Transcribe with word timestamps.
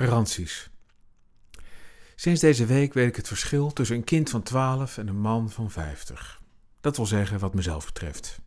Garanties. 0.00 0.70
Sinds 2.14 2.40
deze 2.40 2.66
week 2.66 2.94
weet 2.94 3.08
ik 3.08 3.16
het 3.16 3.28
verschil 3.28 3.72
tussen 3.72 3.96
een 3.96 4.04
kind 4.04 4.30
van 4.30 4.42
12 4.42 4.98
en 4.98 5.08
een 5.08 5.20
man 5.20 5.50
van 5.50 5.70
50. 5.70 6.40
Dat 6.80 6.96
wil 6.96 7.06
zeggen 7.06 7.38
wat 7.38 7.54
mezelf 7.54 7.84
betreft. 7.84 8.40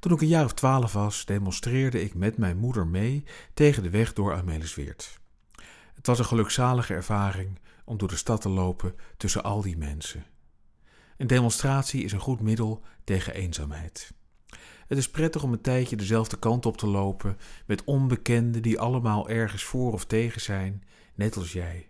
Toen 0.00 0.12
ik 0.12 0.20
een 0.20 0.26
jaar 0.26 0.44
of 0.44 0.54
12 0.54 0.92
was, 0.92 1.24
demonstreerde 1.24 2.02
ik 2.02 2.14
met 2.14 2.36
mijn 2.36 2.56
moeder 2.56 2.86
mee 2.86 3.24
tegen 3.54 3.82
de 3.82 3.90
weg 3.90 4.12
door 4.12 4.34
Amelisweert. 4.34 5.20
Het 5.94 6.06
was 6.06 6.18
een 6.18 6.24
gelukzalige 6.24 6.94
ervaring 6.94 7.58
om 7.84 7.98
door 7.98 8.08
de 8.08 8.16
stad 8.16 8.40
te 8.40 8.48
lopen 8.48 8.94
tussen 9.16 9.42
al 9.42 9.60
die 9.62 9.76
mensen. 9.76 10.26
Een 11.16 11.26
demonstratie 11.26 12.04
is 12.04 12.12
een 12.12 12.20
goed 12.20 12.40
middel 12.40 12.82
tegen 13.04 13.34
eenzaamheid. 13.34 14.12
Het 14.86 14.98
is 14.98 15.10
prettig 15.10 15.42
om 15.42 15.52
een 15.52 15.60
tijdje 15.60 15.96
dezelfde 15.96 16.38
kant 16.38 16.66
op 16.66 16.76
te 16.76 16.86
lopen 16.86 17.38
met 17.66 17.84
onbekenden 17.84 18.62
die 18.62 18.80
allemaal 18.80 19.28
ergens 19.28 19.64
voor 19.64 19.92
of 19.92 20.04
tegen 20.04 20.40
zijn, 20.40 20.84
net 21.14 21.36
als 21.36 21.52
jij. 21.52 21.88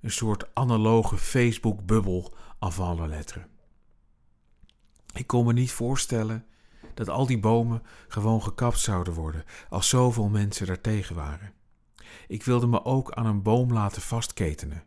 Een 0.00 0.10
soort 0.10 0.54
analoge 0.54 1.16
Facebook-bubbel 1.16 2.34
avant 2.58 2.98
la 2.98 3.06
lettre. 3.06 3.46
Ik 5.14 5.26
kon 5.26 5.44
me 5.46 5.52
niet 5.52 5.72
voorstellen 5.72 6.46
dat 6.94 7.08
al 7.08 7.26
die 7.26 7.40
bomen 7.40 7.82
gewoon 8.08 8.42
gekapt 8.42 8.78
zouden 8.78 9.12
worden 9.12 9.44
als 9.68 9.88
zoveel 9.88 10.28
mensen 10.28 10.66
daartegen 10.66 11.14
waren. 11.14 11.52
Ik 12.28 12.44
wilde 12.44 12.66
me 12.66 12.84
ook 12.84 13.12
aan 13.12 13.26
een 13.26 13.42
boom 13.42 13.72
laten 13.72 14.02
vastketenen, 14.02 14.84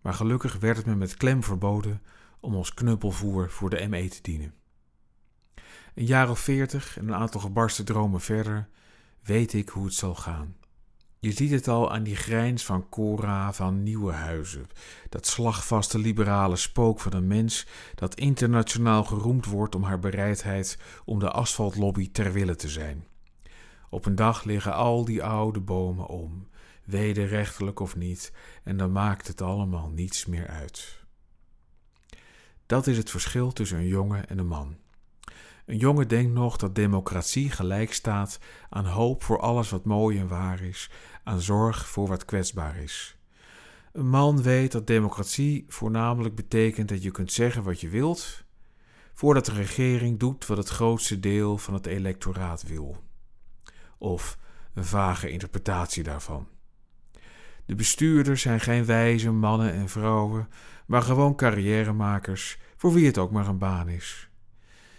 maar 0.00 0.14
gelukkig 0.14 0.56
werd 0.56 0.76
het 0.76 0.86
me 0.86 0.94
met 0.94 1.16
klem 1.16 1.42
verboden 1.42 2.02
om 2.40 2.54
als 2.54 2.74
knuppelvoer 2.74 3.50
voor 3.50 3.70
de 3.70 3.88
ME 3.88 4.08
te 4.08 4.22
dienen. 4.22 4.54
Een 5.96 6.06
jaar 6.06 6.30
of 6.30 6.38
veertig 6.38 6.98
en 6.98 7.08
een 7.08 7.14
aantal 7.14 7.40
gebarsten 7.40 7.84
dromen 7.84 8.20
verder 8.20 8.68
weet 9.22 9.52
ik 9.52 9.68
hoe 9.68 9.84
het 9.84 9.94
zal 9.94 10.14
gaan. 10.14 10.56
Je 11.18 11.32
ziet 11.32 11.50
het 11.50 11.68
al 11.68 11.92
aan 11.92 12.02
die 12.02 12.16
grijns 12.16 12.64
van 12.64 12.88
Cora 12.88 13.52
van 13.52 13.82
Nieuwe 13.82 14.12
Huizen, 14.12 14.66
dat 15.08 15.26
slagvaste 15.26 15.98
liberale 15.98 16.56
spook 16.56 17.00
van 17.00 17.12
een 17.12 17.26
mens 17.26 17.66
dat 17.94 18.14
internationaal 18.14 19.04
geroemd 19.04 19.46
wordt 19.46 19.74
om 19.74 19.82
haar 19.82 19.98
bereidheid 19.98 20.78
om 21.04 21.18
de 21.18 21.30
asfaltlobby 21.30 22.10
ter 22.10 22.32
wille 22.32 22.56
te 22.56 22.68
zijn. 22.68 23.06
Op 23.90 24.06
een 24.06 24.14
dag 24.14 24.44
liggen 24.44 24.74
al 24.74 25.04
die 25.04 25.22
oude 25.22 25.60
bomen 25.60 26.06
om, 26.06 26.48
wederrechtelijk 26.84 27.80
of 27.80 27.96
niet, 27.96 28.32
en 28.64 28.76
dan 28.76 28.92
maakt 28.92 29.26
het 29.26 29.40
allemaal 29.40 29.88
niets 29.88 30.26
meer 30.26 30.46
uit. 30.46 31.04
Dat 32.66 32.86
is 32.86 32.96
het 32.96 33.10
verschil 33.10 33.52
tussen 33.52 33.78
een 33.78 33.86
jongen 33.86 34.28
en 34.28 34.38
een 34.38 34.46
man. 34.46 34.76
Een 35.66 35.76
jongen 35.76 36.08
denkt 36.08 36.32
nog 36.32 36.56
dat 36.56 36.74
democratie 36.74 37.50
gelijk 37.50 37.92
staat 37.92 38.38
aan 38.68 38.86
hoop 38.86 39.22
voor 39.22 39.40
alles 39.40 39.70
wat 39.70 39.84
mooi 39.84 40.18
en 40.18 40.28
waar 40.28 40.62
is, 40.62 40.90
aan 41.24 41.40
zorg 41.40 41.88
voor 41.88 42.08
wat 42.08 42.24
kwetsbaar 42.24 42.76
is. 42.76 43.16
Een 43.92 44.08
man 44.08 44.42
weet 44.42 44.72
dat 44.72 44.86
democratie 44.86 45.64
voornamelijk 45.68 46.34
betekent 46.34 46.88
dat 46.88 47.02
je 47.02 47.10
kunt 47.10 47.32
zeggen 47.32 47.62
wat 47.62 47.80
je 47.80 47.88
wilt, 47.88 48.44
voordat 49.14 49.44
de 49.44 49.52
regering 49.52 50.18
doet 50.18 50.46
wat 50.46 50.56
het 50.56 50.68
grootste 50.68 51.20
deel 51.20 51.58
van 51.58 51.74
het 51.74 51.86
electoraat 51.86 52.62
wil. 52.62 53.02
Of 53.98 54.38
een 54.74 54.84
vage 54.84 55.30
interpretatie 55.30 56.02
daarvan. 56.02 56.48
De 57.64 57.74
bestuurders 57.74 58.42
zijn 58.42 58.60
geen 58.60 58.84
wijze 58.84 59.30
mannen 59.30 59.72
en 59.72 59.88
vrouwen, 59.88 60.48
maar 60.86 61.02
gewoon 61.02 61.36
carrièremakers 61.36 62.58
voor 62.76 62.92
wie 62.92 63.06
het 63.06 63.18
ook 63.18 63.30
maar 63.30 63.46
een 63.46 63.58
baan 63.58 63.88
is. 63.88 64.30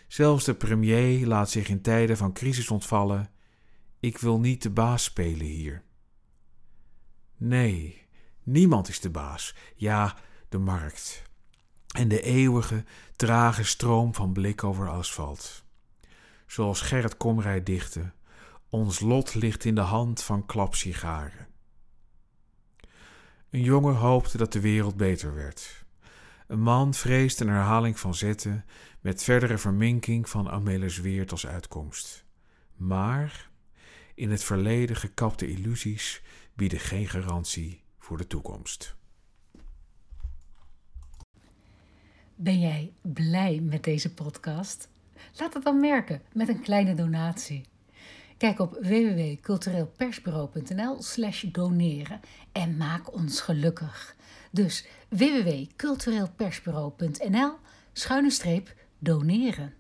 Zelfs 0.07 0.45
de 0.45 0.55
premier 0.55 1.27
laat 1.27 1.49
zich 1.49 1.69
in 1.69 1.81
tijden 1.81 2.17
van 2.17 2.33
crisis 2.33 2.71
ontvallen: 2.71 3.29
Ik 3.99 4.17
wil 4.17 4.39
niet 4.39 4.61
de 4.61 4.69
baas 4.69 5.03
spelen 5.03 5.45
hier. 5.45 5.83
Nee, 7.37 8.05
niemand 8.43 8.87
is 8.87 8.99
de 8.99 9.09
baas. 9.09 9.55
Ja, 9.75 10.17
de 10.49 10.57
markt. 10.57 11.23
En 11.95 12.07
de 12.07 12.21
eeuwige, 12.21 12.83
trage 13.15 13.63
stroom 13.63 14.13
van 14.13 14.33
blik 14.33 14.63
over 14.63 14.89
asfalt. 14.89 15.65
Zoals 16.47 16.81
Gerrit 16.81 17.17
Komrij 17.17 17.63
dichtte: 17.63 18.11
Ons 18.69 18.99
lot 18.99 19.33
ligt 19.33 19.65
in 19.65 19.75
de 19.75 19.81
hand 19.81 20.23
van 20.23 20.45
klapsigaren. 20.45 21.47
Een 23.49 23.61
jongen 23.61 23.95
hoopte 23.95 24.37
dat 24.37 24.53
de 24.53 24.59
wereld 24.59 24.97
beter 24.97 25.33
werd. 25.33 25.85
Een 26.47 26.59
man 26.61 26.93
vreest 26.93 27.39
een 27.39 27.49
herhaling 27.49 27.99
van 27.99 28.15
zetten 28.15 28.65
met 29.01 29.23
verdere 29.23 29.57
verminking 29.57 30.29
van 30.29 30.49
Amelis 30.49 30.99
Weert 30.99 31.31
als 31.31 31.47
uitkomst. 31.47 32.25
Maar 32.75 33.49
in 34.15 34.31
het 34.31 34.43
verleden 34.43 34.95
gekapte 34.95 35.47
illusies 35.47 36.21
bieden 36.55 36.79
geen 36.79 37.07
garantie 37.07 37.83
voor 37.99 38.17
de 38.17 38.27
toekomst. 38.27 38.95
Ben 42.35 42.59
jij 42.59 42.93
blij 43.01 43.59
met 43.61 43.83
deze 43.83 44.13
podcast? 44.13 44.89
Laat 45.37 45.53
het 45.53 45.63
dan 45.63 45.79
merken 45.79 46.21
met 46.33 46.49
een 46.49 46.61
kleine 46.61 46.93
donatie. 46.93 47.65
Kijk 48.37 48.59
op 48.59 48.77
www.cultureelpersbureau.nl/slash 48.81 51.43
doneren 51.43 52.19
en 52.51 52.77
maak 52.77 53.13
ons 53.13 53.41
gelukkig. 53.41 54.15
Dus 54.51 54.85
www.cultureelpersbureau.nl 55.09 57.51
schuine 57.93 58.31
streep 58.31 58.73
doneren. 58.99 59.73